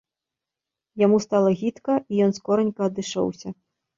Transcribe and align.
Яму 1.05 1.17
стала 1.25 1.51
гідка, 1.59 1.93
і 1.99 2.13
ён 2.27 2.31
скоранька 2.39 2.81
адышоўся. 2.93 3.49